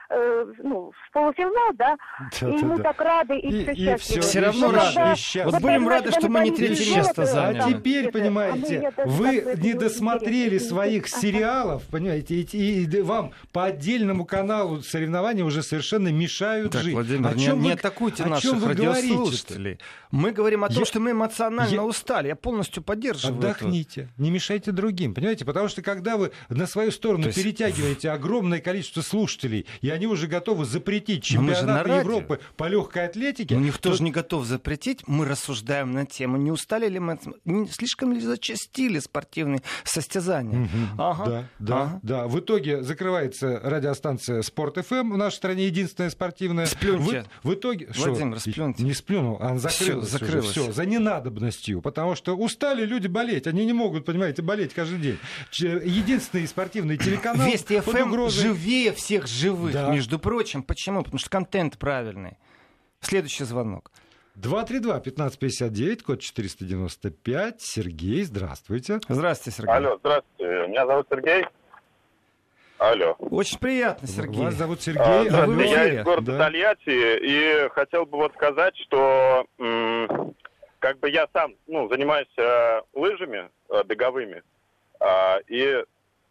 [0.10, 1.98] э, ну, в полуфинал, да,
[2.40, 2.84] да и да, мы да.
[2.84, 3.98] так рады, и, и все счастливы.
[3.98, 5.20] Все, все равно рады.
[5.36, 7.62] И вот будем рады, что мы не третье место заняли.
[7.62, 14.26] А теперь, понимаете, а вы не досмотрели своих сериалов, понимаете, и, и, вам по отдельному
[14.26, 16.94] каналу соревнования уже совершенно мешают так, жить.
[16.94, 19.80] Владимир, о чем не, вы, не атакуйте о наших радиослушателей.
[20.12, 22.28] Мы говорим о том, я, что мы эмоционально я, устали.
[22.30, 24.12] Я полностью поддерживаю Отдохните, это.
[24.18, 27.38] не мешайте другим, понимаете, потому что когда вы на свою сторону есть...
[27.38, 33.56] перетягиваете огромное количество слушателей, и они уже готовы запретить чемпионат Европы по легкой атлетике.
[33.56, 33.96] Но никто то...
[33.96, 35.06] же не готов запретить.
[35.08, 40.62] Мы рассуждаем на тему, не устали ли мы, не слишком ли зачастили спортивные состязания.
[40.62, 40.70] Угу.
[40.98, 41.26] Ага.
[41.26, 42.00] Да, да, ага.
[42.02, 42.28] да.
[42.28, 46.66] В итоге закрывается радиостанция Спорт ФМ в нашей стране единственная спортивная.
[46.66, 47.26] Сплюньте.
[47.44, 47.90] В, в итоге...
[47.98, 48.52] Владимир, Шо?
[48.52, 48.84] сплюньте.
[48.84, 50.08] Не сплюнул, а закрылась.
[50.08, 50.52] Все, закрылась.
[50.52, 51.82] Все, за ненадобностью.
[51.82, 53.48] Потому что устали люди болеть.
[53.48, 55.18] Они не могут, понимаете, болеть каждый день.
[55.52, 58.44] Единственный спортивный телеканал Вести ФМ угрозой...
[58.44, 59.74] живее всех живых.
[59.74, 60.64] Да, между прочим.
[60.64, 61.04] Почему?
[61.04, 62.38] Потому что контент правильный.
[63.02, 63.92] Следующий звонок.
[64.38, 67.62] 232-1559, код 495.
[67.62, 69.00] Сергей, здравствуйте.
[69.08, 69.74] Здравствуйте, Сергей.
[69.76, 70.68] Алло, здравствуйте.
[70.68, 71.46] Меня зовут Сергей.
[72.78, 73.16] Алло.
[73.20, 74.42] Очень приятно, Сергей.
[74.46, 76.46] Вас зовут Сергей, а, а вы Я из города да.
[76.46, 76.86] Тольятти,
[77.26, 80.34] и хотел бы вот сказать, что м-
[80.80, 84.44] как бы я сам ну, занимаюсь э, лыжами э, беговыми,
[85.02, 85.84] э, и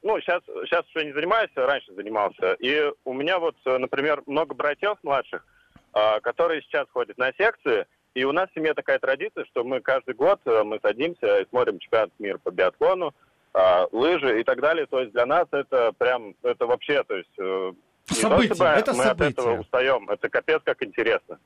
[0.03, 2.55] ну, сейчас, сейчас уже не занимаюсь, а раньше занимался.
[2.61, 5.45] И у меня вот, например, много братьев младших,
[5.93, 7.87] а, которые сейчас ходят на секции.
[8.15, 11.49] И у нас в семье такая традиция, что мы каждый год э, мы садимся и
[11.49, 13.15] смотрим чемпионат мира по биатлону,
[13.53, 14.87] а, лыжи и так далее.
[14.87, 17.31] То есть для нас это прям, это вообще, то есть...
[17.39, 17.73] Э,
[18.07, 19.29] событие, то, это мы событие.
[19.29, 20.09] от этого устаем.
[20.11, 21.39] Это капец как интересно.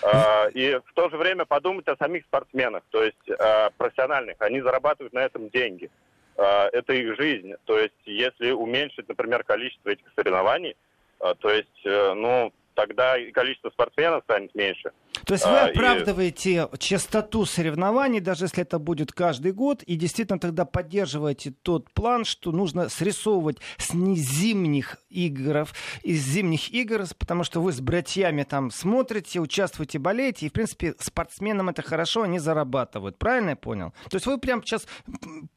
[0.00, 3.28] Uh, и в то же время подумать о самих спортсменах, то есть
[3.76, 4.36] профессиональных.
[4.38, 5.90] Они зарабатывают на этом деньги.
[6.36, 7.54] А, это их жизнь.
[7.64, 10.76] То есть, если уменьшить, например, количество этих соревнований,
[11.20, 14.92] а, то есть, э, ну, тогда и количество спортсменов станет меньше.
[15.24, 16.78] То есть вы а, оправдываете и...
[16.78, 22.52] частоту соревнований, даже если это будет каждый год, и действительно тогда поддерживаете тот план, что
[22.52, 25.68] нужно срисовывать с зимних игр,
[26.02, 30.94] из зимних игр, потому что вы с братьями там смотрите, участвуете, болеете, и, в принципе,
[30.98, 33.18] спортсменам это хорошо, они зарабатывают.
[33.18, 33.92] Правильно я понял?
[34.10, 34.86] То есть вы прямо сейчас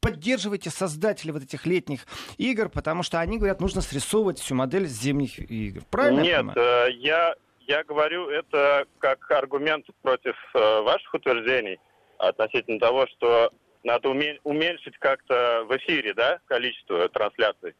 [0.00, 5.38] поддерживаете создателей вот этих летних игр, потому что они говорят, нужно срисовывать всю модель зимних
[5.38, 5.82] игр.
[5.90, 7.34] Правильно Нет, я, э, я,
[7.66, 11.78] я говорю это как аргумент против э, ваших утверждений
[12.18, 13.50] относительно того, что
[13.84, 17.74] надо уменьшить как-то в эфире, да, количество трансляций.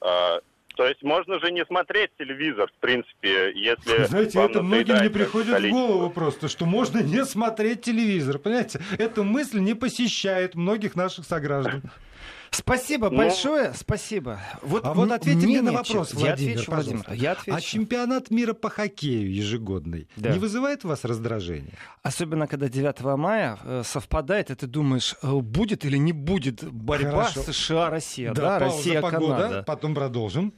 [0.00, 0.40] А,
[0.76, 4.04] то есть можно же не смотреть телевизор, в принципе, если...
[4.04, 5.84] Знаете, это многим не приходит количество.
[5.84, 8.38] в голову просто, что можно не смотреть телевизор.
[8.38, 11.82] Понимаете, эта мысль не посещает многих наших сограждан.
[12.50, 14.40] Спасибо ну, большое, спасибо.
[14.62, 17.56] Вот, а вот ответьте мне на вопрос, Владимир, я отвечу, Владимир, я отвечу.
[17.56, 20.30] А чемпионат мира по хоккею ежегодный да.
[20.30, 21.72] не вызывает у вас раздражения?
[22.02, 27.24] Особенно, когда 9 мая э, совпадает, и ты думаешь, э, будет или не будет борьба
[27.24, 27.52] Хорошо.
[27.52, 29.62] США-Россия, да, да Россия-Канада.
[29.66, 30.54] Потом продолжим.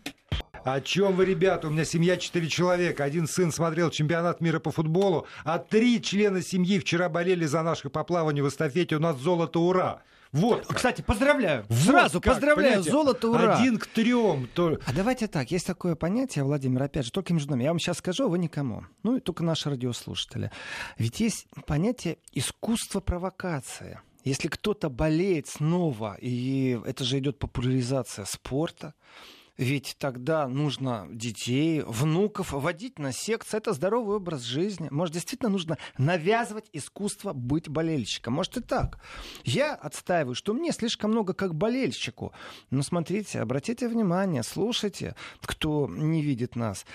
[0.64, 1.68] О чем вы, ребята?
[1.68, 3.04] У меня семья четыре человека.
[3.04, 7.88] Один сын смотрел чемпионат мира по футболу, а три члена семьи вчера болели за наше
[7.88, 8.96] по плаванию в эстафете.
[8.96, 10.02] У нас золото, ура!
[10.32, 10.66] Вот.
[10.66, 11.64] Кстати, поздравляю.
[11.68, 12.82] Вот Сразу как, поздравляю.
[12.82, 13.56] Золото, ура.
[13.56, 14.48] Один к трем.
[14.54, 14.78] То...
[14.86, 15.50] А давайте так.
[15.50, 17.64] Есть такое понятие, Владимир, опять же, только между нами.
[17.64, 18.84] Я вам сейчас скажу, а вы никому.
[19.02, 20.52] Ну и только наши радиослушатели.
[20.98, 23.98] Ведь есть понятие искусство провокации.
[24.22, 28.94] Если кто-то болеет снова, и это же идет популяризация спорта,
[29.60, 33.58] ведь тогда нужно детей, внуков водить на секции.
[33.58, 34.88] Это здоровый образ жизни.
[34.90, 38.32] Может, действительно нужно навязывать искусство быть болельщиком.
[38.32, 38.98] Может и так.
[39.44, 42.32] Я отстаиваю, что мне слишком много как болельщику.
[42.70, 46.86] Но смотрите, обратите внимание, слушайте, кто не видит нас.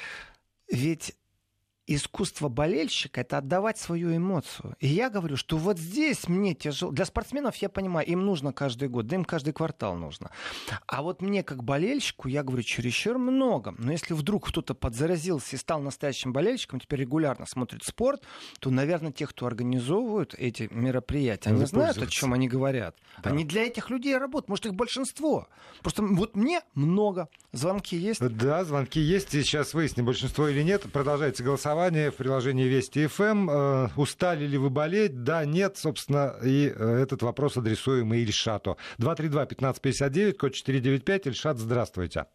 [0.67, 1.13] Ведь
[1.87, 4.75] искусство болельщика это отдавать свою эмоцию.
[4.79, 6.91] И я говорю, что вот здесь мне тяжело.
[6.91, 10.31] Для спортсменов я понимаю, им нужно каждый год, да им каждый квартал нужно.
[10.87, 13.75] А вот мне как болельщику, я говорю, чересчур много.
[13.77, 18.23] Но если вдруг кто-то подзаразился и стал настоящим болельщиком, теперь регулярно смотрит спорт,
[18.59, 22.97] то, наверное, те, кто организовывают эти мероприятия, они знают, о чем они говорят.
[23.23, 23.29] Да.
[23.29, 24.49] Они для этих людей работают.
[24.49, 25.47] Может, их большинство.
[25.81, 27.29] Просто вот мне много.
[27.51, 28.19] Звонки есть?
[28.19, 29.33] Да, звонки есть.
[29.35, 30.83] И сейчас выясним, большинство или нет.
[30.91, 33.23] Продолжается голосование голосование в приложении Вести ФМ.
[33.23, 33.49] Эм.
[33.49, 35.23] Э, устали ли вы болеть?
[35.23, 38.77] Да, нет, собственно, и э, этот вопрос адресуем и Ильшату.
[38.99, 41.27] 232-1559, код 495.
[41.27, 42.25] Ильшат, здравствуйте.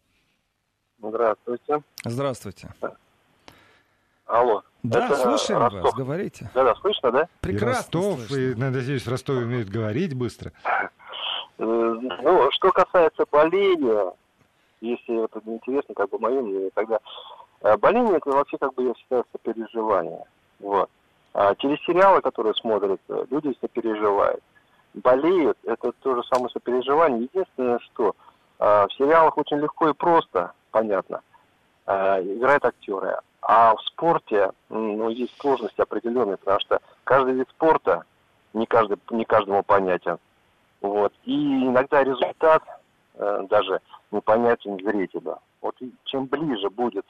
[1.01, 1.81] Здравствуйте.
[2.05, 2.69] Здравствуйте.
[4.27, 4.61] Алло.
[4.83, 5.83] Да, Это слушаем Ростов.
[5.83, 6.51] вас, говорите.
[6.53, 7.27] Да, да, слышно, да?
[7.41, 8.35] Прекрасно и Ростов, слышно.
[8.35, 10.51] и, надеюсь, в Ростове умеют говорить быстро.
[11.57, 14.13] Э, ну, что касается боления,
[14.81, 17.40] если это интересно, как бы мое мнение, тогда Э,
[17.77, 20.23] боление это вообще, как бы я считаю, сопереживание.
[20.59, 20.89] Вот.
[21.33, 24.43] А через сериалы, которые смотрят, э, люди сопереживают.
[24.93, 27.29] Болеют, это то же самое сопереживание.
[27.33, 28.13] Единственное, что
[28.59, 31.21] а, в сериалах очень легко и просто, понятно,
[31.85, 33.17] а, играют актеры.
[33.41, 38.03] А в спорте ну, есть сложности определенные, потому что каждый вид спорта
[38.53, 40.17] не, каждый, не каждому понятен.
[40.81, 41.13] Вот.
[41.23, 42.63] И иногда результат
[43.15, 45.39] э, даже непонятен зрителю.
[45.61, 47.05] Вот чем ближе будет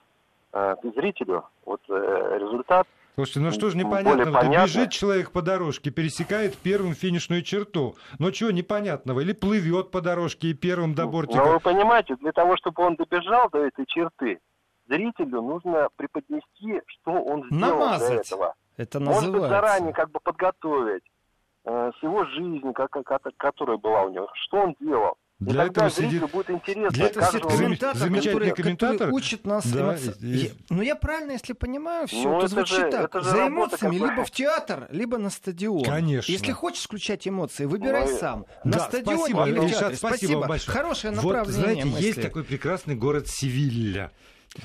[0.54, 2.88] э, зрителю вот э, результат.
[3.16, 4.32] Слушайте, ну что ж непонятного?
[4.32, 7.96] Да бежит человек по дорожке, пересекает первым финишную черту.
[8.20, 9.20] Ну чего непонятного?
[9.20, 11.44] Или плывет по дорожке и первым до бортика?
[11.44, 14.40] Ну вы понимаете, для того, чтобы он добежал до этой черты,
[14.88, 18.10] зрителю нужно преподнести, что он сделал Намазать.
[18.10, 18.56] до этого.
[18.78, 19.30] Это называется.
[19.30, 21.04] Может быть, заранее как бы подготовить
[21.66, 25.18] э, с его жизни, как, как, которая была у него, что он делал.
[25.41, 26.32] Для этого сидит...
[26.32, 26.91] будет интересно.
[26.91, 28.97] Для этого сидит комментатор, замечательный который, комментатор.
[28.97, 30.15] который учит нас да, эмоци...
[30.21, 30.51] и...
[30.69, 33.15] Ну, я правильно, если понимаю, все ну, это звучит же, так.
[33.15, 35.84] Это За эмоциями работа, либо в театр, либо на стадион.
[35.84, 36.32] Конечно.
[36.32, 38.45] Если хочешь включать эмоции, выбирай ну, сам.
[38.63, 39.95] На да, стадионе спасибо, или в театре.
[39.95, 40.77] Спасибо, спасибо большое.
[40.77, 42.06] Хорошее направление Вот, знаете, мысли.
[42.06, 44.12] есть такой прекрасный город Севилья.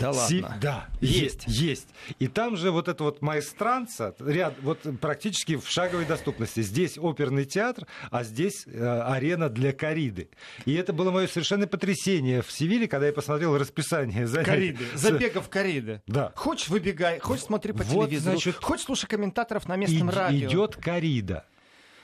[0.01, 0.42] Да Си...
[0.42, 0.59] ладно.
[0.61, 1.44] Да, есть.
[1.46, 1.88] есть.
[2.18, 6.61] И там же вот это вот маэстранца, ряд, вот практически в шаговой доступности.
[6.62, 10.29] Здесь оперный театр, а здесь э, арена для кориды.
[10.64, 14.51] И это было мое совершенное потрясение в Севиле, когда я посмотрел расписание занятий.
[14.51, 16.03] Кориды, забегов кориды.
[16.07, 16.33] Да.
[16.35, 20.49] Хочешь выбегай, хочешь смотри по вот, телевизору, значит, хочешь слушай комментаторов на местном и, радио.
[20.49, 21.44] Идет корида.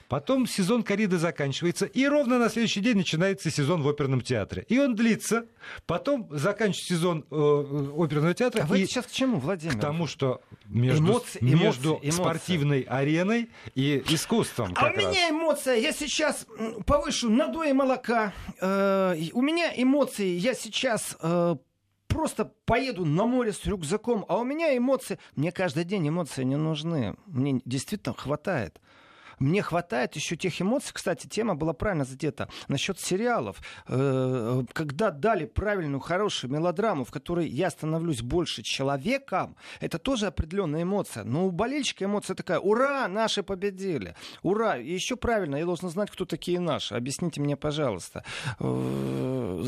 [0.07, 4.65] Потом сезон кориды заканчивается, и ровно на следующий день начинается сезон в оперном театре.
[4.69, 5.45] И он длится.
[5.85, 8.63] Потом заканчивается сезон э, оперного театра.
[8.63, 9.77] А вы сейчас к чему, Владимир?
[9.77, 14.73] К тому, что между, эмоции, между эмоции, спортивной ареной и искусством.
[14.75, 14.97] А у раз.
[14.97, 15.75] меня эмоция.
[15.75, 16.45] Я сейчас
[16.85, 18.33] повышу надои молока.
[18.61, 20.35] Э, у меня эмоции.
[20.37, 21.17] Я сейчас...
[21.21, 21.55] Э,
[22.13, 25.17] просто поеду на море с рюкзаком, а у меня эмоции.
[25.35, 27.15] Мне каждый день эмоции не нужны.
[27.25, 28.79] Мне действительно хватает.
[29.43, 30.91] Мне хватает еще тех эмоций.
[30.93, 32.47] Кстати, тема была правильно задета.
[32.69, 33.57] Насчет сериалов.
[33.89, 40.83] Э, когда дали правильную, хорошую мелодраму, в которой я становлюсь больше человеком, это тоже определенная
[40.83, 41.25] эмоция.
[41.25, 42.59] Но у болельщика эмоция такая.
[42.59, 44.15] Ура, наши победили.
[44.43, 44.77] Ура.
[44.77, 46.95] И еще правильно, я должен знать, кто такие наши.
[46.95, 48.23] Объясните мне, пожалуйста
[48.61, 49.63] э,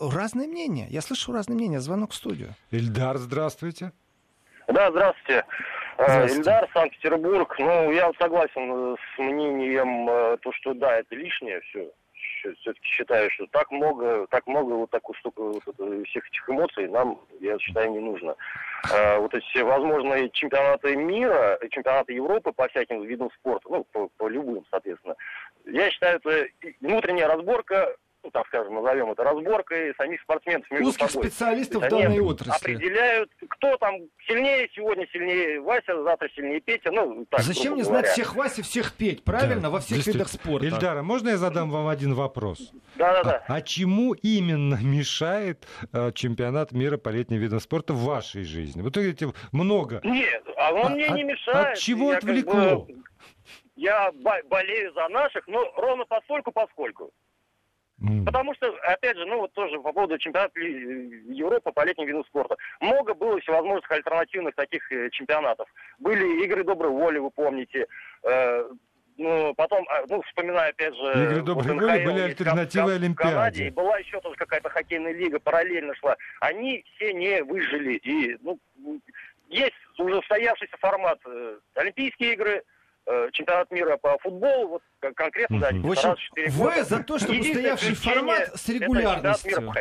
[0.00, 0.88] разные мнения.
[0.90, 1.78] Я слышу разные мнения.
[1.78, 2.56] Звонок в студию.
[2.72, 3.92] Ильдар, здравствуйте.
[4.66, 5.44] Да, здравствуйте.
[5.98, 7.56] Ильдар, Санкт-Петербург.
[7.58, 11.90] Ну, я согласен с мнением, э, то, что да, это лишнее все.
[12.60, 16.88] Все-таки считаю, что так много, так много вот такой столько вот это, всех этих эмоций
[16.88, 18.36] нам, я считаю, не нужно.
[18.92, 24.08] А, вот эти все возможные чемпионаты мира, чемпионаты Европы по всяким видам спорта, ну, по,
[24.16, 25.16] по любым, соответственно.
[25.64, 26.46] Я считаю, это
[26.80, 27.92] внутренняя разборка
[28.28, 31.28] ну, так скажем, назовем это разборкой самих спортсменов между Узких собой.
[31.28, 32.74] специалистов в данной отрасли.
[32.74, 33.94] Определяют, кто там
[34.26, 36.90] сильнее, сегодня сильнее Вася, завтра сильнее Петя.
[36.90, 38.00] Ну, так, Зачем мне говоря.
[38.00, 39.70] знать всех Вася, всех Петь, правильно, да.
[39.70, 40.66] во всех видах спорта?
[40.66, 42.70] Ильдара, можно я задам вам один вопрос?
[42.96, 43.44] Да-да-да.
[43.48, 48.82] А, а чему именно мешает э, чемпионат мира по летним видам спорта в вашей жизни?
[48.82, 50.02] Вот видите, много.
[50.04, 51.68] Нет, а он а, мне от, не мешает.
[51.68, 52.80] От чего я отвлекло?
[52.80, 53.02] Как бы,
[53.76, 54.10] я
[54.50, 57.10] болею за наших, но ровно постольку, поскольку.
[58.00, 58.24] Mm.
[58.24, 62.56] Потому что, опять же, ну вот тоже по поводу чемпионата Европы по летним видам спорта.
[62.80, 65.68] Много было всевозможных альтернативных таких э, чемпионатов.
[65.98, 67.86] Были игры доброй воли, вы помните.
[68.22, 68.68] Э,
[69.16, 71.24] ну, потом, а, ну, вспоминаю, опять же...
[71.24, 73.34] Игры доброй вот воли были альтернативы Олимпиаде.
[73.34, 76.16] Канаде, и была еще тоже какая-то хоккейная лига, параллельно шла.
[76.40, 77.94] Они все не выжили.
[77.96, 78.60] И, ну,
[79.48, 81.18] есть уже устоявшийся формат.
[81.26, 82.62] Э, Олимпийские игры, Э,
[83.32, 86.14] чемпионат мира по футболу, вот конкретно, да, В общем,
[86.50, 89.72] вы за то, чтобы устоявший формат с регулярностью.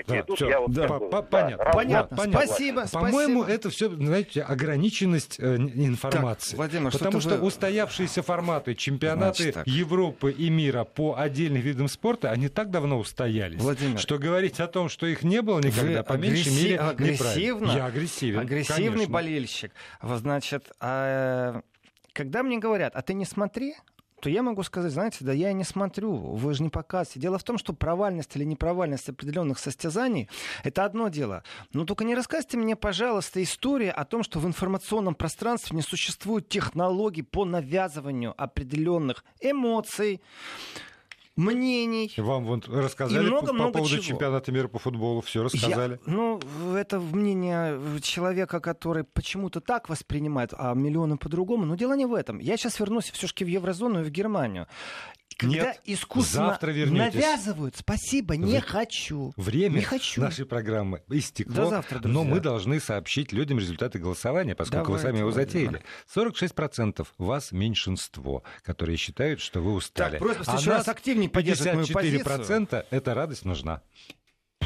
[1.30, 2.46] понятно, понятно.
[2.46, 6.52] Спасибо, По-моему, это все, знаете, ограниченность э, информации.
[6.52, 7.48] Так, Владимир, Потому что, вы...
[7.48, 14.00] устоявшиеся форматы чемпионаты Европы и мира по отдельным видам спорта, они так давно устоялись, Владимир,
[14.00, 18.40] что говорить о том, что их не было никогда, по меньшей мере, агрессивно, Я агрессивен,
[18.40, 19.14] Агрессивный конечно.
[19.14, 19.72] болельщик.
[20.02, 21.62] Значит, а
[22.18, 23.76] когда мне говорят, а ты не смотри,
[24.22, 27.20] то я могу сказать, знаете, да я не смотрю, вы же не показываете.
[27.20, 30.28] Дело в том, что провальность или непровальность определенных состязаний—
[30.64, 31.44] это одно дело.
[31.74, 36.50] Но только не рассказывайте мне, пожалуйста, историю о том, что в информационном пространстве не существует
[36.50, 40.20] технологий по навязыванию определенных эмоций,
[41.38, 42.14] мнений.
[42.18, 44.04] Вам вот рассказали много, по, много по поводу чего.
[44.04, 46.00] чемпионата мира по футболу, все рассказали.
[46.06, 46.40] Я, ну,
[46.76, 51.66] это мнение человека, который почему-то так воспринимает, а миллионы по-другому.
[51.66, 52.40] Но дело не в этом.
[52.40, 54.68] Я сейчас вернусь все-таки в еврозону и в Германию.
[55.38, 57.14] Когда Нет, искусственно завтра вернетесь.
[57.14, 59.34] навязывают, спасибо, не хочу.
[59.36, 60.22] Время не хочу.
[60.22, 65.08] нашей программы истекло, До завтра, но мы должны сообщить людям результаты голосования, поскольку вы Давайте,
[65.08, 65.84] сами его затеяли.
[66.14, 70.12] 46% вас меньшинство, которые считают, что вы устали.
[70.12, 72.24] Так, просьба в а нас раз активнее поддерживать мою позицию.
[72.24, 73.84] 54% эта радость нужна.